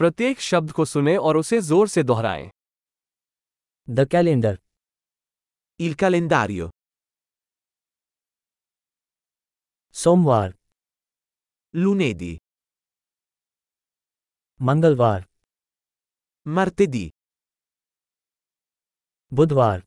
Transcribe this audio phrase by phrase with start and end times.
[0.00, 2.50] प्रत्येक शब्द को सुने और उसे ज़ोर से दोहराए।
[3.88, 4.58] द कैलेंडर
[5.80, 6.70] इल कैलेंडारियो
[9.94, 10.54] सोमवार
[11.74, 12.32] लूने दी
[14.60, 15.24] मंगलवार
[16.46, 17.10] मरते दी
[19.32, 19.82] बुधवार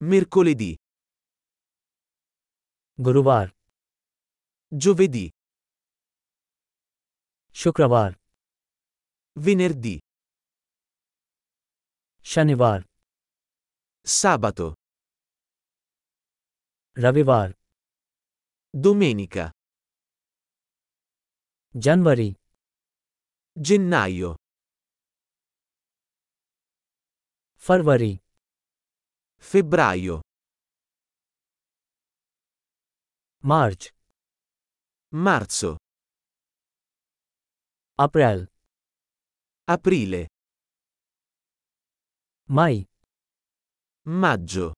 [0.00, 0.74] मिर्कोली दी
[2.98, 3.52] गुरुवार
[4.72, 5.30] जुवेदी
[7.56, 8.16] शुक्रवार
[9.37, 9.97] Venerdì.
[12.25, 12.83] शनिवार
[14.07, 14.71] Sabato.
[16.97, 17.53] रविवार
[18.85, 19.49] Domenica.
[21.85, 22.29] जनवरी
[23.57, 24.33] Gennaio.
[27.67, 28.13] फरवरी
[29.51, 30.19] Febbraio.
[33.45, 33.91] मार्च
[35.13, 35.75] Marzo.
[37.99, 38.47] अप्रैल
[39.64, 40.26] Aprile.
[42.48, 42.84] Mai.
[44.06, 44.72] Maggio.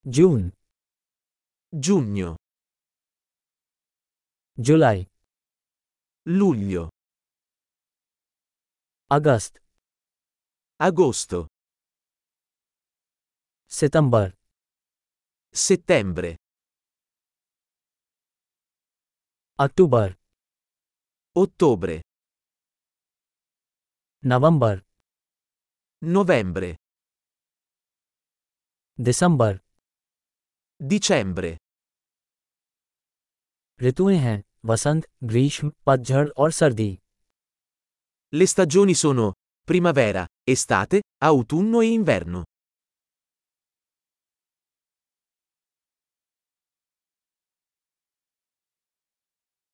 [0.00, 0.50] June.
[1.68, 2.36] Giugno.
[4.54, 5.06] July.
[6.22, 6.88] Luglio.
[9.08, 9.60] August.
[10.76, 11.46] Agosto.
[13.66, 14.38] Settembre.
[15.50, 16.36] Settembre.
[19.56, 20.18] Ottobre.
[21.32, 22.02] Ottobre.
[24.25, 24.81] नवंबर
[26.03, 26.75] Novembre.
[28.99, 29.59] दिसंबर
[30.83, 31.55] Dicembre.
[33.81, 36.99] ऋतुएं हैं वसंत ग्रीष्म पतझड़ और सर्दी
[38.33, 39.31] Le stagioni sono
[39.67, 42.43] primavera, estate, autunno e inverno.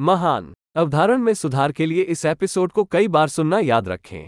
[0.00, 4.27] महान अवधारण में सुधार के लिए इस एपिसोड को कई बार सुनना याद रखें।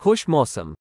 [0.00, 0.74] खुश मौसम।